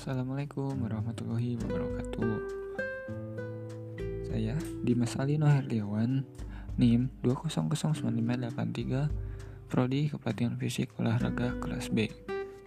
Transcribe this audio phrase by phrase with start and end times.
[0.00, 2.32] Assalamualaikum warahmatullahi wabarakatuh
[4.32, 6.24] Saya Dimas Alino Herliawan,
[6.80, 12.08] NIM 2009583 Prodi Kepelatihan Fisik Olahraga Kelas B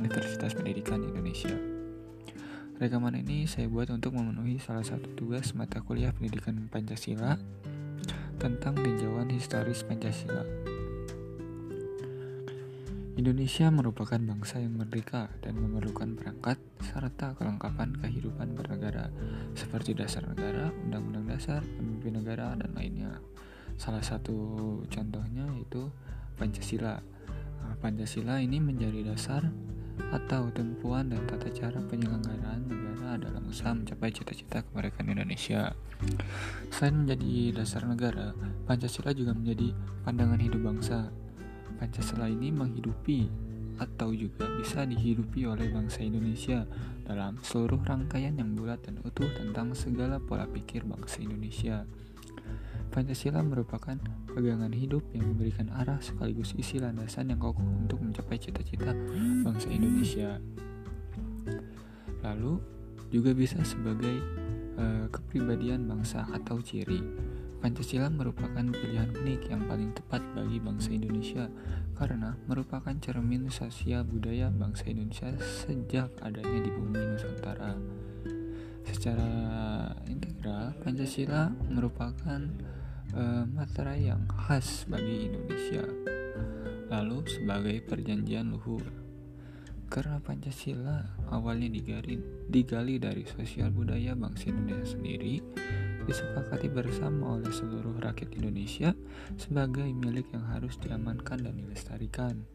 [0.00, 1.52] Universitas Pendidikan Indonesia
[2.80, 7.36] Rekaman ini saya buat untuk memenuhi salah satu tugas mata kuliah pendidikan Pancasila
[8.40, 10.48] tentang tinjauan historis Pancasila.
[13.20, 19.10] Indonesia merupakan bangsa yang merdeka dan memerlukan perangkat serta kelengkapan kehidupan bernegara
[19.54, 23.18] seperti dasar negara, undang-undang dasar, pemimpin negara, dan lainnya.
[23.78, 24.36] Salah satu
[24.90, 25.90] contohnya yaitu
[26.38, 26.98] Pancasila.
[27.62, 29.46] Nah, Pancasila ini menjadi dasar
[30.14, 35.74] atau tempuan dan tata cara penyelenggaraan negara dalam usaha mencapai cita-cita kemerdekaan Indonesia.
[36.70, 38.34] Selain menjadi dasar negara,
[38.66, 39.74] Pancasila juga menjadi
[40.06, 41.10] pandangan hidup bangsa
[41.78, 43.30] Pancasila ini menghidupi
[43.78, 46.66] atau juga bisa dihidupi oleh bangsa Indonesia
[47.06, 51.86] dalam seluruh rangkaian yang bulat dan utuh tentang segala pola pikir bangsa Indonesia.
[52.88, 53.96] Pancasila merupakan
[54.32, 58.96] pegangan hidup yang memberikan arah sekaligus isi landasan yang kokoh untuk mencapai cita-cita
[59.44, 60.40] bangsa Indonesia.
[62.24, 62.58] Lalu
[63.08, 64.20] juga bisa sebagai
[64.76, 67.00] uh, kepribadian bangsa atau ciri
[67.58, 71.50] Pancasila merupakan pilihan unik yang paling tepat bagi bangsa Indonesia
[71.98, 77.74] karena merupakan cermin sosial budaya bangsa Indonesia sejak adanya di bumi Nusantara.
[78.86, 79.30] Secara
[80.06, 82.40] integral, Pancasila merupakan
[83.18, 85.82] uh, materai yang khas bagi Indonesia.
[86.94, 88.86] Lalu sebagai perjanjian luhur.
[89.90, 95.40] Karena Pancasila awalnya digali, digali dari sosial budaya bangsa Indonesia sendiri,
[96.08, 98.96] disepakati bersama oleh seluruh rakyat Indonesia
[99.36, 102.48] sebagai milik yang harus diamankan dan dilestarikan.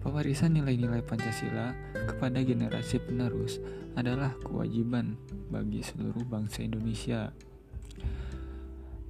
[0.00, 1.76] Pewarisan nilai-nilai Pancasila
[2.08, 3.60] kepada generasi penerus
[3.94, 5.14] adalah kewajiban
[5.52, 7.30] bagi seluruh bangsa Indonesia.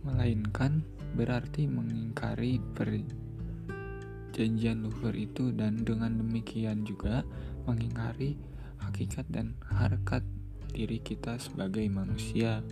[0.03, 0.83] Melainkan
[1.15, 7.23] berarti mengingkari perjanjian luhur itu dan dengan demikian juga
[7.65, 8.35] mengingkari
[8.83, 10.27] hakikat dan harkat
[10.75, 12.67] diri kita sebagai manusia.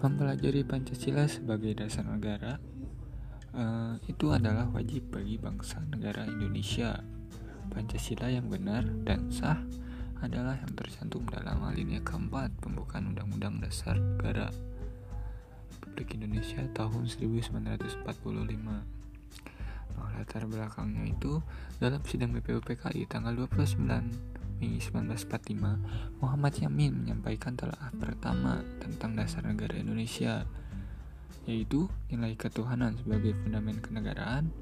[0.00, 2.56] Mempelajari Pancasila sebagai dasar negara
[3.52, 7.04] uh, itu adalah wajib bagi bangsa negara Indonesia.
[7.68, 9.60] Pancasila yang benar dan sah
[10.24, 14.48] adalah yang tercantum dalam alinea keempat pembukaan Undang-Undang Dasar Negara
[15.68, 18.00] Republik Indonesia tahun 1945.
[20.00, 21.44] Nah, latar belakangnya itu
[21.76, 29.72] dalam sidang BPUPKI tanggal 29 Mei 1945, Muhammad Yamin menyampaikan telah pertama tentang dasar negara
[29.80, 30.44] Indonesia,
[31.48, 34.52] yaitu nilai ketuhanan sebagai fundament kenegaraan,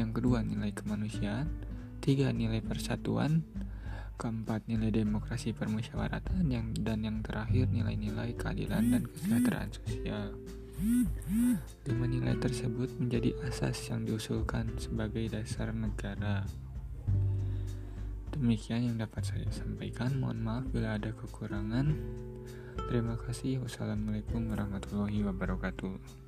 [0.00, 1.52] yang kedua nilai kemanusiaan,
[2.00, 3.44] tiga nilai persatuan,
[4.16, 10.32] keempat nilai demokrasi permusyawaratan, yang dan yang terakhir nilai-nilai keadilan dan kesejahteraan sosial.
[11.88, 16.44] Lima nilai tersebut menjadi asas yang diusulkan sebagai dasar negara.
[18.36, 20.20] Demikian yang dapat saya sampaikan.
[20.20, 21.96] Mohon maaf bila ada kekurangan.
[22.92, 23.64] Terima kasih.
[23.64, 26.25] Wassalamualaikum warahmatullahi wabarakatuh.